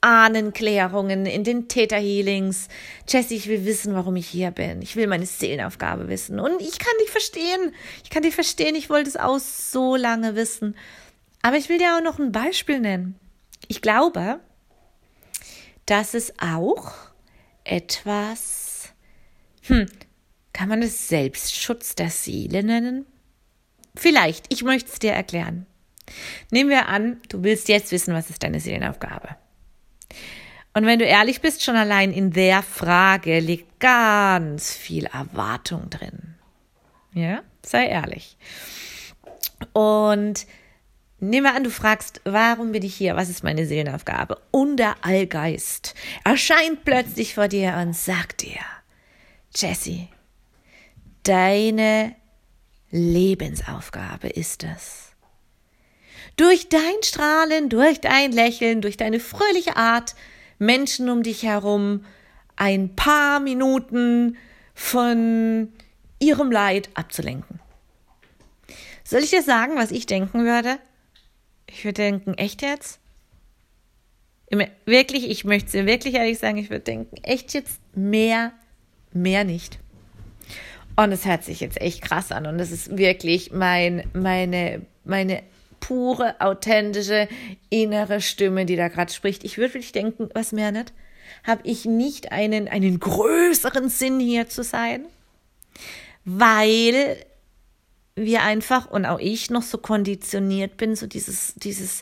Ahnenklärungen, 0.02 1.26
in 1.26 1.44
den 1.44 1.68
Täterhealings. 1.68 2.68
Jesse, 3.08 3.34
ich 3.34 3.48
will 3.48 3.66
wissen, 3.66 3.94
warum 3.94 4.16
ich 4.16 4.28
hier 4.28 4.52
bin. 4.52 4.82
Ich 4.82 4.96
will 4.96 5.08
meine 5.08 5.26
Seelenaufgabe 5.26 6.08
wissen. 6.08 6.40
Und 6.40 6.62
ich 6.62 6.80
kann 6.80 6.94
dich 7.02 7.10
verstehen. 7.10 7.74
Ich 8.04 8.10
kann 8.10 8.24
dich 8.24 8.36
verstehen. 8.36 8.76
Ich 8.76 8.90
wollte 8.90 9.10
es 9.10 9.18
auch 9.18 9.40
so 9.40 9.96
lange 9.96 10.36
wissen. 10.36 10.76
Aber 11.42 11.58
ich 11.58 11.70
will 11.70 11.78
dir 11.78 11.98
auch 11.98 12.04
noch 12.04 12.20
ein 12.20 12.32
Beispiel 12.32 12.80
nennen. 12.80 13.16
Ich 13.68 13.82
glaube, 13.82 14.40
dass 15.88 16.14
es 16.14 16.34
auch 16.40 16.94
etwas, 17.64 18.90
hm, 19.64 19.88
kann 20.54 20.70
man 20.70 20.84
es 20.84 21.08
Selbstschutz 21.08 21.96
der 21.96 22.12
Seele 22.12 22.64
nennen? 22.64 23.06
Vielleicht, 23.96 24.46
ich 24.54 24.64
möchte 24.64 24.92
es 24.92 25.00
dir 25.00 25.12
erklären. 25.12 25.66
Nehmen 26.52 26.70
wir 26.70 26.88
an, 26.88 27.20
du 27.30 27.44
willst 27.44 27.68
jetzt 27.68 27.92
wissen, 27.92 28.14
was 28.14 28.30
ist 28.30 28.44
deine 28.44 28.60
Seelenaufgabe. 28.60 29.36
Und 30.74 30.86
wenn 30.86 31.00
du 31.00 31.06
ehrlich 31.06 31.42
bist, 31.42 31.64
schon 31.64 31.76
allein 31.76 32.12
in 32.12 32.32
der 32.32 32.62
Frage 32.62 33.40
liegt 33.40 33.80
ganz 33.80 34.74
viel 34.74 35.06
Erwartung 35.06 35.90
drin. 35.90 36.36
Ja, 37.14 37.42
sei 37.66 37.88
ehrlich. 37.88 38.38
Und 39.74 40.46
Nehmen 41.20 41.48
wir 41.48 41.56
an, 41.56 41.64
du 41.64 41.72
fragst, 41.72 42.22
warum 42.26 42.72
bin 42.72 42.84
ich 42.84 42.96
hier? 42.96 43.16
Was 43.16 43.30
ist 43.30 43.44
meine 43.44 43.66
Seelenaufgabe? 43.66 44.40
Und 44.52 44.78
der 44.78 44.96
Allgeist 45.02 45.96
erscheint 46.24 46.86
plötzlich 46.86 47.34
vor 47.34 47.48
dir 47.48 47.76
und 47.82 47.96
sagt 47.96 48.44
dir, 48.44 48.60
Jesse, 49.56 50.08
deine 51.24 52.16
Lebensaufgabe 52.92 54.28
ist 54.28 54.64
es. 54.64 55.12
Durch 56.36 56.70
dein 56.70 57.02
Strahlen, 57.04 57.70
durch 57.70 58.00
dein 58.00 58.32
Lächeln, 58.32 58.82
durch 58.82 58.96
deine 58.96 59.20
fröhliche 59.20 59.76
Art, 59.76 60.14
Menschen 60.60 61.10
um 61.10 61.24
dich 61.24 61.42
herum 61.42 62.06
ein 62.56 62.96
paar 62.96 63.40
Minuten 63.40 64.38
von 64.76 65.74
ihrem 66.20 66.52
Leid 66.52 66.90
abzulenken. 66.94 67.60
Soll 69.04 69.22
ich 69.22 69.32
dir 69.32 69.42
sagen, 69.42 69.76
was 69.78 69.90
ich 69.90 70.06
denken 70.06 70.46
würde? 70.46 70.78
Ich 71.78 71.86
würde 71.86 72.02
denken, 72.02 72.34
echt 72.34 72.64
jetzt? 72.64 73.00
Wirklich, 74.86 75.30
ich 75.30 75.46
möchte 75.46 75.68
es 75.68 75.72
dir 75.74 75.86
wirklich 75.86 76.16
ehrlich 76.16 76.40
sagen, 76.40 76.58
ich 76.58 76.72
würde 76.72 76.86
denken, 76.86 77.18
echt 77.22 77.54
jetzt 77.54 77.80
mehr, 77.94 78.52
mehr 79.14 79.44
nicht. 79.44 79.78
Und 80.96 81.12
es 81.12 81.26
hört 81.26 81.44
sich 81.44 81.60
jetzt 81.60 81.80
echt 81.80 82.02
krass 82.02 82.32
an 82.32 82.48
und 82.48 82.60
es 82.60 82.72
ist 82.72 82.98
wirklich 82.98 83.52
mein, 83.52 84.10
meine, 84.14 84.82
meine 85.04 85.44
pure, 85.80 86.42
authentische, 86.42 87.28
innere 87.70 88.22
Stimme, 88.22 88.66
die 88.66 88.76
da 88.76 88.88
gerade 88.88 89.14
spricht. 89.14 89.44
Ich 89.44 89.60
würde 89.60 89.76
wirklich 89.76 89.92
denken, 89.92 90.30
was 90.34 90.54
mehr 90.54 90.72
nicht? 90.72 90.94
Habe 91.44 91.62
ich 91.64 91.86
nicht 91.86 92.32
einen, 92.32 92.68
einen 92.68 93.00
größeren 93.00 93.90
Sinn 93.90 94.20
hier 94.20 94.50
zu 94.50 94.64
sein? 94.64 95.06
Weil 96.26 97.18
wir 98.18 98.42
einfach 98.42 98.90
und 98.90 99.06
auch 99.06 99.20
ich 99.20 99.50
noch 99.50 99.62
so 99.62 99.78
konditioniert 99.78 100.76
bin, 100.76 100.96
so 100.96 101.06
dieses, 101.08 101.54
dieses 101.56 102.02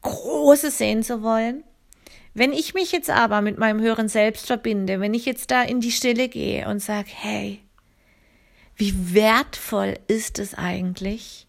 große 0.00 0.70
sehen 0.70 1.02
zu 1.02 1.22
wollen. 1.22 1.62
Wenn 2.32 2.52
ich 2.52 2.74
mich 2.74 2.90
jetzt 2.90 3.10
aber 3.10 3.42
mit 3.42 3.58
meinem 3.58 3.80
höheren 3.80 4.08
Selbst 4.08 4.46
verbinde, 4.46 5.00
wenn 5.00 5.14
ich 5.14 5.26
jetzt 5.26 5.50
da 5.50 5.62
in 5.62 5.80
die 5.80 5.92
Stille 5.92 6.28
gehe 6.28 6.66
und 6.66 6.80
sage, 6.80 7.10
hey, 7.12 7.60
wie 8.74 9.14
wertvoll 9.14 9.94
ist 10.08 10.38
es 10.38 10.54
eigentlich? 10.54 11.46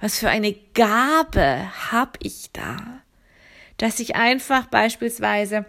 Was 0.00 0.18
für 0.18 0.28
eine 0.28 0.52
Gabe 0.74 1.70
habe 1.92 2.18
ich 2.22 2.50
da? 2.52 2.78
Dass 3.76 4.00
ich 4.00 4.16
einfach 4.16 4.66
beispielsweise 4.66 5.64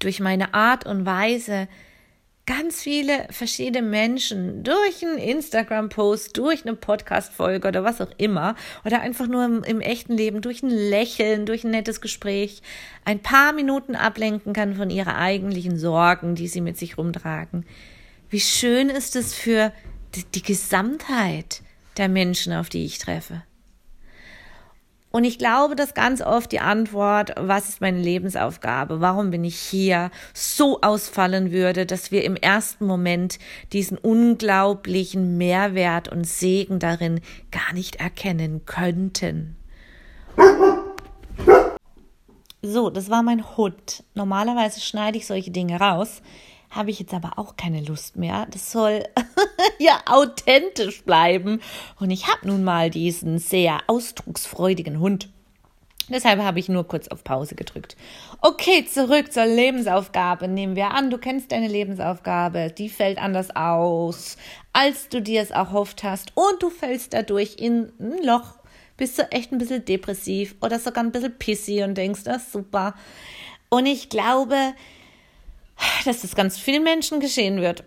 durch 0.00 0.20
meine 0.20 0.52
Art 0.52 0.84
und 0.84 1.06
Weise 1.06 1.68
ganz 2.48 2.80
viele 2.80 3.26
verschiedene 3.28 3.86
Menschen 3.86 4.64
durch 4.64 5.04
einen 5.04 5.18
Instagram-Post, 5.18 6.34
durch 6.38 6.64
eine 6.64 6.74
Podcast-Folge 6.74 7.68
oder 7.68 7.84
was 7.84 8.00
auch 8.00 8.10
immer, 8.16 8.56
oder 8.86 9.02
einfach 9.02 9.26
nur 9.26 9.44
im, 9.44 9.62
im, 9.64 9.82
echten 9.82 10.14
Leben, 10.14 10.40
durch 10.40 10.62
ein 10.62 10.70
Lächeln, 10.70 11.44
durch 11.44 11.64
ein 11.64 11.72
nettes 11.72 12.00
Gespräch, 12.00 12.62
ein 13.04 13.20
paar 13.20 13.52
Minuten 13.52 13.94
ablenken 13.94 14.54
kann 14.54 14.76
von 14.76 14.88
ihrer 14.88 15.16
eigentlichen 15.16 15.78
Sorgen, 15.78 16.36
die 16.36 16.48
sie 16.48 16.62
mit 16.62 16.78
sich 16.78 16.96
rumtragen. 16.96 17.66
Wie 18.30 18.40
schön 18.40 18.88
ist 18.88 19.14
es 19.14 19.34
für 19.34 19.70
die, 20.14 20.24
die 20.24 20.42
Gesamtheit 20.42 21.60
der 21.98 22.08
Menschen, 22.08 22.54
auf 22.54 22.70
die 22.70 22.86
ich 22.86 22.98
treffe. 22.98 23.42
Und 25.18 25.24
ich 25.24 25.36
glaube, 25.36 25.74
dass 25.74 25.94
ganz 25.94 26.22
oft 26.22 26.52
die 26.52 26.60
Antwort, 26.60 27.32
was 27.36 27.68
ist 27.68 27.80
meine 27.80 27.98
Lebensaufgabe, 27.98 29.00
warum 29.00 29.32
bin 29.32 29.42
ich 29.42 29.58
hier, 29.58 30.12
so 30.32 30.80
ausfallen 30.80 31.50
würde, 31.50 31.86
dass 31.86 32.12
wir 32.12 32.22
im 32.22 32.36
ersten 32.36 32.86
Moment 32.86 33.40
diesen 33.72 33.98
unglaublichen 33.98 35.36
Mehrwert 35.36 36.08
und 36.08 36.24
Segen 36.24 36.78
darin 36.78 37.20
gar 37.50 37.74
nicht 37.74 37.96
erkennen 37.96 38.64
könnten. 38.64 39.56
So, 42.62 42.88
das 42.88 43.10
war 43.10 43.24
mein 43.24 43.56
Hund. 43.56 44.04
Normalerweise 44.14 44.80
schneide 44.80 45.18
ich 45.18 45.26
solche 45.26 45.50
Dinge 45.50 45.80
raus, 45.80 46.22
habe 46.70 46.90
ich 46.90 46.98
jetzt 46.98 47.14
aber 47.14 47.38
auch 47.38 47.56
keine 47.56 47.80
Lust 47.80 48.16
mehr. 48.16 48.46
Das 48.50 48.72
soll 48.72 49.04
ja 49.78 50.00
authentisch 50.06 51.02
bleiben. 51.02 51.60
Und 51.98 52.10
ich 52.10 52.28
habe 52.28 52.46
nun 52.46 52.64
mal 52.64 52.90
diesen 52.90 53.38
sehr 53.38 53.78
ausdrucksfreudigen 53.86 55.00
Hund. 55.00 55.30
Deshalb 56.10 56.40
habe 56.40 56.58
ich 56.58 56.68
nur 56.70 56.88
kurz 56.88 57.08
auf 57.08 57.22
Pause 57.22 57.54
gedrückt. 57.54 57.96
Okay, 58.40 58.86
zurück 58.86 59.30
zur 59.32 59.44
Lebensaufgabe. 59.44 60.48
Nehmen 60.48 60.74
wir 60.74 60.92
an, 60.92 61.10
du 61.10 61.18
kennst 61.18 61.52
deine 61.52 61.68
Lebensaufgabe. 61.68 62.72
Die 62.76 62.88
fällt 62.88 63.18
anders 63.18 63.54
aus, 63.54 64.38
als 64.72 65.10
du 65.10 65.20
dir 65.20 65.42
es 65.42 65.50
erhofft 65.50 66.02
hast. 66.04 66.32
Und 66.34 66.62
du 66.62 66.70
fällst 66.70 67.12
dadurch 67.12 67.56
in 67.58 67.92
ein 68.00 68.24
Loch. 68.24 68.54
Bist 68.96 69.18
du 69.18 69.30
echt 69.30 69.52
ein 69.52 69.58
bisschen 69.58 69.84
depressiv 69.84 70.56
oder 70.62 70.78
sogar 70.78 71.04
ein 71.04 71.12
bisschen 71.12 71.38
pissy 71.38 71.82
und 71.82 71.94
denkst, 71.94 72.24
das 72.24 72.44
ist 72.44 72.52
super. 72.52 72.94
Und 73.68 73.86
ich 73.86 74.08
glaube, 74.08 74.56
dass 76.04 76.22
das 76.22 76.34
ganz 76.34 76.58
vielen 76.58 76.84
Menschen 76.84 77.20
geschehen 77.20 77.60
wird. 77.60 77.84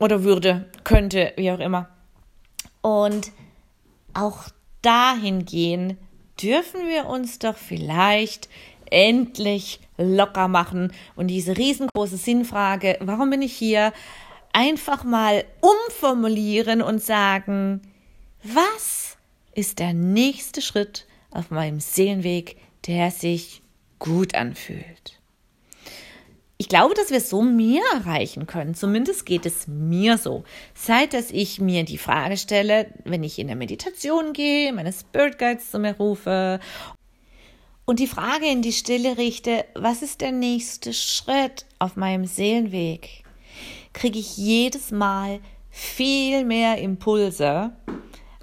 Oder 0.00 0.22
würde, 0.22 0.70
könnte, 0.84 1.32
wie 1.36 1.50
auch 1.50 1.58
immer. 1.58 1.88
Und 2.82 3.32
auch 4.14 4.44
dahingehend 4.82 5.96
dürfen 6.40 6.86
wir 6.88 7.06
uns 7.06 7.38
doch 7.38 7.56
vielleicht 7.56 8.48
endlich 8.90 9.80
locker 9.98 10.48
machen 10.48 10.92
und 11.16 11.26
diese 11.26 11.56
riesengroße 11.56 12.16
Sinnfrage, 12.16 12.96
warum 13.00 13.30
bin 13.30 13.42
ich 13.42 13.54
hier, 13.54 13.92
einfach 14.52 15.04
mal 15.04 15.44
umformulieren 15.60 16.80
und 16.80 17.02
sagen, 17.02 17.82
was 18.42 19.16
ist 19.54 19.78
der 19.78 19.92
nächste 19.92 20.62
Schritt 20.62 21.06
auf 21.30 21.50
meinem 21.50 21.80
Seelenweg, 21.80 22.56
der 22.86 23.10
sich 23.10 23.60
gut 23.98 24.34
anfühlt? 24.34 25.17
Ich 26.60 26.68
glaube, 26.68 26.94
dass 26.94 27.10
wir 27.10 27.20
so 27.20 27.40
mehr 27.40 27.82
erreichen 27.94 28.48
können. 28.48 28.74
Zumindest 28.74 29.24
geht 29.24 29.46
es 29.46 29.68
mir 29.68 30.18
so. 30.18 30.42
Seit 30.74 31.14
dass 31.14 31.30
ich 31.30 31.60
mir 31.60 31.84
die 31.84 31.98
Frage 31.98 32.36
stelle, 32.36 32.92
wenn 33.04 33.22
ich 33.22 33.38
in 33.38 33.46
der 33.46 33.54
Meditation 33.54 34.32
gehe, 34.32 34.72
meine 34.72 34.92
Spirit 34.92 35.38
Guides 35.38 35.70
zu 35.70 35.78
mir 35.78 35.96
rufe 35.96 36.58
und 37.84 38.00
die 38.00 38.08
Frage 38.08 38.46
in 38.46 38.60
die 38.60 38.72
Stille 38.72 39.16
richte, 39.16 39.64
was 39.74 40.02
ist 40.02 40.20
der 40.20 40.32
nächste 40.32 40.92
Schritt 40.92 41.64
auf 41.78 41.94
meinem 41.94 42.26
Seelenweg, 42.26 43.22
kriege 43.92 44.18
ich 44.18 44.36
jedes 44.36 44.90
Mal 44.90 45.38
viel 45.70 46.44
mehr 46.44 46.78
Impulse, 46.78 47.72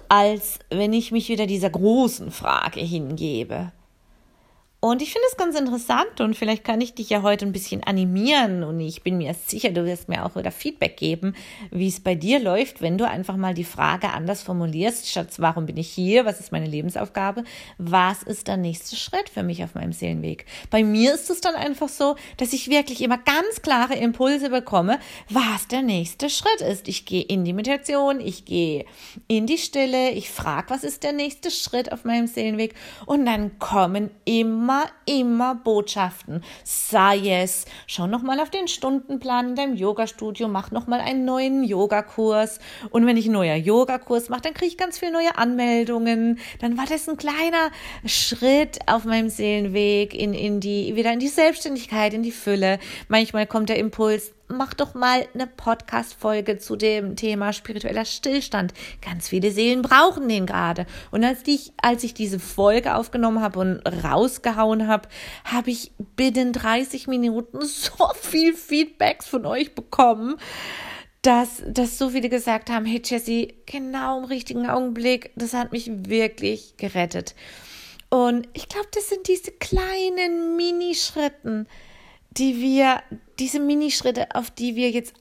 als 0.08 0.58
wenn 0.70 0.94
ich 0.94 1.12
mich 1.12 1.28
wieder 1.28 1.46
dieser 1.46 1.70
großen 1.70 2.30
Frage 2.30 2.80
hingebe. 2.80 3.72
Und 4.78 5.00
ich 5.00 5.10
finde 5.10 5.26
es 5.30 5.38
ganz 5.38 5.58
interessant 5.58 6.20
und 6.20 6.36
vielleicht 6.36 6.62
kann 6.62 6.82
ich 6.82 6.94
dich 6.94 7.08
ja 7.08 7.22
heute 7.22 7.46
ein 7.46 7.52
bisschen 7.52 7.82
animieren 7.82 8.62
und 8.62 8.78
ich 8.78 9.02
bin 9.02 9.16
mir 9.16 9.32
sicher, 9.32 9.70
du 9.70 9.86
wirst 9.86 10.10
mir 10.10 10.24
auch 10.24 10.36
wieder 10.36 10.50
Feedback 10.50 10.98
geben, 10.98 11.34
wie 11.70 11.88
es 11.88 11.98
bei 11.98 12.14
dir 12.14 12.40
läuft, 12.40 12.82
wenn 12.82 12.98
du 12.98 13.08
einfach 13.08 13.36
mal 13.36 13.54
die 13.54 13.64
Frage 13.64 14.10
anders 14.10 14.42
formulierst, 14.42 15.08
Schatz, 15.08 15.40
warum 15.40 15.64
bin 15.64 15.78
ich 15.78 15.88
hier? 15.88 16.26
Was 16.26 16.40
ist 16.40 16.52
meine 16.52 16.66
Lebensaufgabe? 16.66 17.44
Was 17.78 18.22
ist 18.22 18.48
der 18.48 18.58
nächste 18.58 18.96
Schritt 18.96 19.30
für 19.30 19.42
mich 19.42 19.64
auf 19.64 19.74
meinem 19.74 19.92
Seelenweg? 19.92 20.44
Bei 20.70 20.84
mir 20.84 21.14
ist 21.14 21.30
es 21.30 21.40
dann 21.40 21.54
einfach 21.54 21.88
so, 21.88 22.16
dass 22.36 22.52
ich 22.52 22.68
wirklich 22.68 23.00
immer 23.00 23.18
ganz 23.18 23.62
klare 23.62 23.94
Impulse 23.94 24.50
bekomme, 24.50 25.00
was 25.30 25.68
der 25.68 25.80
nächste 25.80 26.28
Schritt 26.28 26.60
ist. 26.60 26.86
Ich 26.86 27.06
gehe 27.06 27.22
in 27.22 27.46
die 27.46 27.54
Meditation, 27.54 28.20
ich 28.20 28.44
gehe 28.44 28.84
in 29.26 29.46
die 29.46 29.58
Stille, 29.58 30.10
ich 30.10 30.30
frage, 30.30 30.68
was 30.68 30.84
ist 30.84 31.02
der 31.02 31.12
nächste 31.14 31.50
Schritt 31.50 31.92
auf 31.92 32.04
meinem 32.04 32.26
Seelenweg 32.26 32.74
und 33.06 33.24
dann 33.24 33.58
kommen 33.58 34.10
immer 34.26 34.65
immer, 34.66 34.86
immer 35.04 35.54
Botschaften. 35.54 36.42
Sei 36.64 37.42
es, 37.42 37.66
schau 37.86 38.08
nochmal 38.08 38.40
auf 38.40 38.50
den 38.50 38.66
Stundenplan 38.66 39.50
in 39.50 39.54
deinem 39.54 39.76
Yoga-Studio, 39.76 40.48
mach 40.48 40.72
nochmal 40.72 41.00
einen 41.00 41.24
neuen 41.24 41.62
Yogakurs. 41.62 42.58
Und 42.90 43.06
wenn 43.06 43.16
ich 43.16 43.26
einen 43.26 43.34
neuen 43.34 43.64
Yogakurs 43.64 44.28
mache, 44.28 44.42
dann 44.42 44.54
kriege 44.54 44.66
ich 44.66 44.76
ganz 44.76 44.98
viele 44.98 45.12
neue 45.12 45.38
Anmeldungen. 45.38 46.40
Dann 46.60 46.76
war 46.76 46.84
das 46.86 47.08
ein 47.08 47.16
kleiner 47.16 47.70
Schritt 48.04 48.78
auf 48.88 49.04
meinem 49.04 49.28
Seelenweg 49.28 50.14
in, 50.14 50.34
in 50.34 50.58
die, 50.58 50.96
wieder 50.96 51.12
in 51.12 51.20
die 51.20 51.28
Selbstständigkeit, 51.28 52.12
in 52.12 52.24
die 52.24 52.32
Fülle. 52.32 52.80
Manchmal 53.06 53.46
kommt 53.46 53.68
der 53.68 53.78
Impuls, 53.78 54.32
mach 54.48 54.74
doch 54.74 54.94
mal 54.94 55.26
eine 55.34 55.46
Podcast-Folge 55.46 56.58
zu 56.58 56.76
dem 56.76 57.16
Thema 57.16 57.52
spiritueller 57.52 58.04
Stillstand. 58.04 58.72
Ganz 59.02 59.28
viele 59.28 59.50
Seelen 59.50 59.82
brauchen 59.82 60.28
den 60.28 60.46
gerade. 60.46 60.86
Und 61.10 61.24
als 61.24 61.40
ich, 61.46 61.72
als 61.80 62.04
ich 62.04 62.14
diese 62.14 62.38
Folge 62.38 62.94
aufgenommen 62.94 63.40
habe 63.40 63.58
und 63.60 63.80
rausgehauen 64.04 64.86
habe, 64.86 65.08
habe 65.44 65.70
ich 65.70 65.92
binnen 66.16 66.52
30 66.52 67.06
Minuten 67.06 67.60
so 67.62 68.10
viel 68.20 68.54
Feedbacks 68.54 69.26
von 69.26 69.46
euch 69.46 69.74
bekommen, 69.74 70.36
dass, 71.22 71.62
dass 71.66 71.98
so 71.98 72.10
viele 72.10 72.28
gesagt 72.28 72.70
haben, 72.70 72.84
hey 72.84 73.02
Jessie, 73.04 73.54
genau 73.66 74.18
im 74.18 74.24
richtigen 74.24 74.68
Augenblick, 74.68 75.32
das 75.34 75.54
hat 75.54 75.72
mich 75.72 75.90
wirklich 75.90 76.76
gerettet. 76.76 77.34
Und 78.08 78.48
ich 78.52 78.68
glaube, 78.68 78.88
das 78.92 79.08
sind 79.08 79.26
diese 79.26 79.50
kleinen 79.50 80.56
Minischritten, 80.56 81.66
die 82.38 82.60
wir, 82.60 83.02
diese 83.38 83.60
Minischritte, 83.60 84.34
auf 84.34 84.50
die 84.50 84.76
wir 84.76 84.90
jetzt 84.90 85.14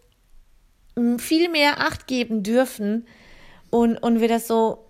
viel 1.18 1.50
mehr 1.50 1.82
Acht 1.82 2.08
geben 2.08 2.44
dürfen 2.44 3.06
und, 3.70 3.98
und 3.98 4.22
wir 4.22 4.28
das 4.28 4.48
so 4.48 4.86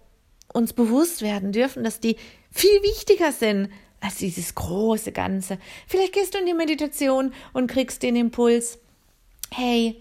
uns 0.53 0.73
bewusst 0.73 1.21
werden 1.21 1.51
dürfen, 1.51 1.83
dass 1.83 1.99
die 1.99 2.15
viel 2.51 2.81
wichtiger 2.83 3.31
sind 3.31 3.69
als 3.99 4.15
dieses 4.15 4.55
große 4.55 5.11
Ganze. 5.11 5.57
Vielleicht 5.87 6.13
gehst 6.13 6.33
du 6.33 6.37
in 6.37 6.45
die 6.45 6.53
Meditation 6.53 7.33
und 7.53 7.67
kriegst 7.67 8.03
den 8.03 8.15
Impuls, 8.15 8.77
hey, 9.51 9.99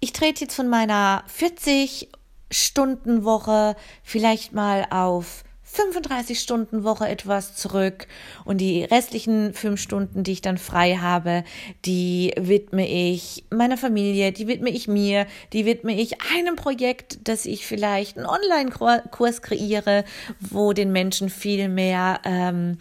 ich 0.00 0.12
trete 0.12 0.42
jetzt 0.42 0.54
von 0.54 0.68
meiner 0.68 1.24
40 1.26 2.10
Stunden 2.50 3.24
Woche 3.24 3.76
vielleicht 4.02 4.52
mal 4.52 4.86
auf 4.90 5.44
35 5.72 6.40
Stunden 6.40 6.82
Woche 6.82 7.08
etwas 7.08 7.54
zurück 7.54 8.08
und 8.44 8.58
die 8.58 8.82
restlichen 8.82 9.54
fünf 9.54 9.80
Stunden, 9.80 10.24
die 10.24 10.32
ich 10.32 10.42
dann 10.42 10.58
frei 10.58 10.96
habe, 10.96 11.44
die 11.84 12.32
widme 12.36 12.88
ich 12.88 13.44
meiner 13.50 13.76
Familie, 13.76 14.32
die 14.32 14.48
widme 14.48 14.70
ich 14.70 14.88
mir, 14.88 15.26
die 15.52 15.66
widme 15.66 15.94
ich 15.94 16.20
einem 16.36 16.56
Projekt, 16.56 17.28
dass 17.28 17.46
ich 17.46 17.66
vielleicht 17.66 18.16
einen 18.16 18.26
Online-Kurs 18.26 19.42
kreiere, 19.42 20.04
wo 20.40 20.72
den 20.72 20.90
Menschen 20.90 21.30
viel 21.30 21.68
mehr 21.68 22.20
ähm, 22.24 22.78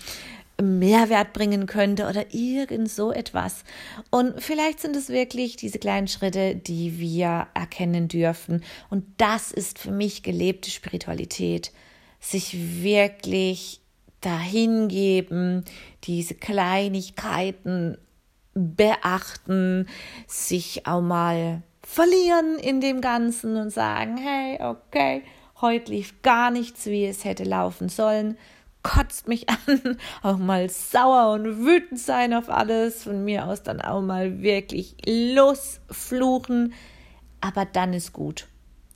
Mehrwert 0.60 1.32
bringen 1.34 1.68
könnte 1.68 2.08
oder 2.08 2.34
irgend 2.34 2.90
so 2.90 3.12
etwas. 3.12 3.64
Und 4.10 4.42
vielleicht 4.42 4.80
sind 4.80 4.96
es 4.96 5.10
wirklich 5.10 5.56
diese 5.56 5.80
kleinen 5.80 6.08
Schritte, 6.08 6.56
die 6.56 7.00
wir 7.00 7.48
erkennen 7.54 8.08
dürfen. 8.08 8.64
Und 8.90 9.06
das 9.18 9.52
ist 9.52 9.80
für 9.80 9.92
mich 9.92 10.24
gelebte 10.24 10.72
Spiritualität 10.72 11.72
sich 12.20 12.84
wirklich 12.84 13.82
dahingeben, 14.22 15.64
diese 16.04 16.36
Kleinigkeiten 16.36 17.98
beachten, 18.54 19.88
sich 20.28 20.86
auch 20.86 21.02
mal 21.02 21.64
verlieren 21.84 22.58
in 22.60 22.82
dem 22.82 23.02
Ganzen 23.02 23.56
und 23.56 23.70
sagen, 23.72 24.18
hey, 24.18 24.60
okay, 24.62 25.24
heute 25.62 25.92
lief 25.92 26.22
gar 26.22 26.52
nichts, 26.52 26.86
wie 26.86 27.06
es 27.06 27.24
hätte 27.24 27.46
laufen 27.46 27.90
sollen, 27.90 28.38
kotzt 28.84 29.28
mich 29.28 29.48
an, 29.68 29.98
auch 30.22 30.38
mal 30.38 30.70
sauer 30.70 31.32
und 31.34 31.66
wütend 31.66 32.00
sein 32.00 32.34
auf 32.34 32.50
alles, 32.50 33.04
von 33.04 33.24
mir 33.24 33.48
aus 33.48 33.64
dann 33.64 33.82
auch 33.82 34.02
mal 34.02 34.42
wirklich 34.42 34.96
losfluchen, 35.06 36.74
aber 37.42 37.66
dann 37.66 37.94
ist 37.94 38.12
gut 38.12 38.48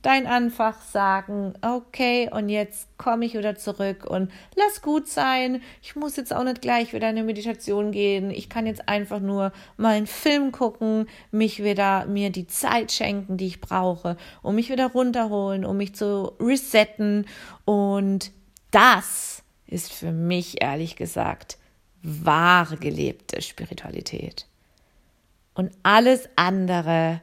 dein 0.04 0.26
einfach 0.26 0.82
sagen, 0.82 1.54
okay, 1.62 2.28
und 2.30 2.50
jetzt 2.50 2.88
komme 2.98 3.24
ich 3.24 3.34
wieder 3.34 3.56
zurück 3.56 4.04
und 4.04 4.30
lass 4.54 4.82
gut 4.82 5.08
sein. 5.08 5.62
Ich 5.82 5.96
muss 5.96 6.16
jetzt 6.16 6.34
auch 6.34 6.44
nicht 6.44 6.60
gleich 6.60 6.92
wieder 6.92 7.08
in 7.08 7.16
eine 7.16 7.24
Meditation 7.24 7.90
gehen. 7.90 8.30
Ich 8.30 8.50
kann 8.50 8.66
jetzt 8.66 8.88
einfach 8.88 9.20
nur 9.20 9.52
mal 9.78 9.94
einen 9.94 10.06
Film 10.06 10.52
gucken, 10.52 11.06
mich 11.30 11.64
wieder, 11.64 12.04
mir 12.04 12.30
die 12.30 12.46
Zeit 12.46 12.92
schenken, 12.92 13.38
die 13.38 13.46
ich 13.46 13.60
brauche, 13.62 14.18
um 14.42 14.56
mich 14.56 14.70
wieder 14.70 14.88
runterholen, 14.88 15.64
um 15.64 15.78
mich 15.78 15.94
zu 15.94 16.32
resetten. 16.38 17.26
Und 17.64 18.30
das 18.70 19.42
ist 19.66 19.90
für 19.90 20.12
mich 20.12 20.62
ehrlich 20.62 20.96
gesagt 20.96 21.56
wahre 22.02 22.76
gelebte 22.76 23.40
Spiritualität. 23.40 24.46
Und 25.54 25.72
alles 25.82 26.28
andere 26.36 27.22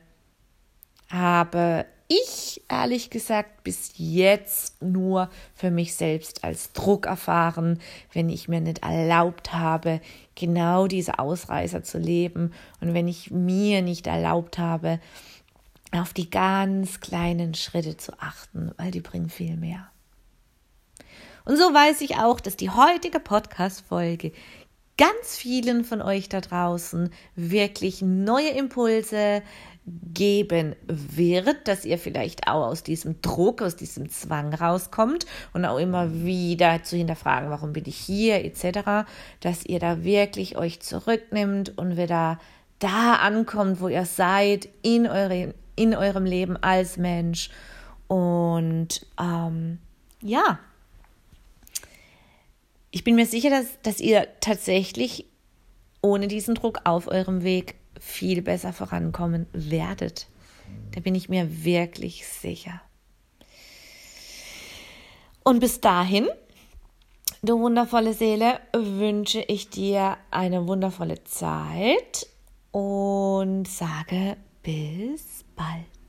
habe 1.09 1.85
ich 2.11 2.61
ehrlich 2.69 3.09
gesagt 3.09 3.63
bis 3.63 3.93
jetzt 3.95 4.81
nur 4.81 5.29
für 5.55 5.71
mich 5.71 5.95
selbst 5.95 6.43
als 6.43 6.73
Druck 6.73 7.05
erfahren, 7.05 7.79
wenn 8.11 8.29
ich 8.29 8.47
mir 8.47 8.59
nicht 8.59 8.83
erlaubt 8.83 9.53
habe, 9.53 10.01
genau 10.35 10.87
diese 10.87 11.19
Ausreißer 11.19 11.83
zu 11.83 11.97
leben 11.97 12.51
und 12.81 12.93
wenn 12.93 13.07
ich 13.07 13.31
mir 13.31 13.81
nicht 13.81 14.07
erlaubt 14.07 14.57
habe, 14.57 14.99
auf 15.93 16.13
die 16.13 16.29
ganz 16.29 16.99
kleinen 16.99 17.53
Schritte 17.53 17.97
zu 17.97 18.13
achten, 18.19 18.71
weil 18.77 18.91
die 18.91 19.01
bringen 19.01 19.29
viel 19.29 19.55
mehr. 19.57 19.89
Und 21.45 21.57
so 21.57 21.63
weiß 21.63 22.01
ich 22.01 22.17
auch, 22.17 22.39
dass 22.39 22.55
die 22.55 22.69
heutige 22.69 23.19
Podcast-Folge 23.19 24.31
ganz 24.97 25.35
vielen 25.35 25.83
von 25.83 26.01
euch 26.01 26.29
da 26.29 26.41
draußen 26.41 27.11
wirklich 27.35 28.01
neue 28.01 28.49
Impulse 28.49 29.41
geben 29.85 30.75
wird, 30.85 31.67
dass 31.67 31.85
ihr 31.85 31.97
vielleicht 31.97 32.47
auch 32.47 32.67
aus 32.67 32.83
diesem 32.83 33.21
Druck, 33.21 33.61
aus 33.61 33.75
diesem 33.75 34.09
Zwang 34.09 34.53
rauskommt 34.53 35.25
und 35.53 35.65
auch 35.65 35.79
immer 35.79 36.13
wieder 36.23 36.83
zu 36.83 36.97
hinterfragen, 36.97 37.49
warum 37.49 37.73
bin 37.73 37.85
ich 37.87 37.97
hier 37.97 38.45
etc., 38.45 39.09
dass 39.39 39.65
ihr 39.65 39.79
da 39.79 40.03
wirklich 40.03 40.55
euch 40.55 40.81
zurücknimmt 40.81 41.77
und 41.77 41.97
wieder 41.97 42.39
da 42.77 43.15
ankommt, 43.15 43.81
wo 43.81 43.87
ihr 43.87 44.05
seid 44.05 44.69
in, 44.83 45.07
eure, 45.07 45.53
in 45.75 45.95
eurem 45.95 46.25
Leben 46.25 46.57
als 46.57 46.97
Mensch 46.97 47.49
und 48.07 49.05
ähm, 49.19 49.79
ja, 50.21 50.59
ich 52.91 53.03
bin 53.03 53.15
mir 53.15 53.25
sicher, 53.25 53.49
dass, 53.49 53.65
dass 53.81 53.99
ihr 53.99 54.27
tatsächlich 54.41 55.25
ohne 56.01 56.27
diesen 56.27 56.55
Druck 56.55 56.81
auf 56.83 57.07
eurem 57.07 57.43
Weg 57.43 57.75
viel 58.01 58.41
besser 58.41 58.73
vorankommen 58.73 59.45
werdet. 59.53 60.27
Da 60.91 61.01
bin 61.01 61.13
ich 61.13 61.29
mir 61.29 61.63
wirklich 61.63 62.27
sicher. 62.27 62.81
Und 65.43 65.59
bis 65.59 65.81
dahin, 65.81 66.27
du 67.43 67.59
wundervolle 67.59 68.13
Seele, 68.13 68.59
wünsche 68.73 69.41
ich 69.41 69.69
dir 69.69 70.17
eine 70.31 70.67
wundervolle 70.67 71.23
Zeit 71.23 72.27
und 72.71 73.67
sage 73.67 74.37
bis 74.63 75.45
bald. 75.55 76.00